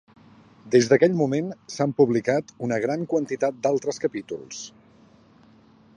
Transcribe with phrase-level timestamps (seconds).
[0.75, 4.67] Des d'aquell moment s'han publicat una gran quantitat d'altres capítols.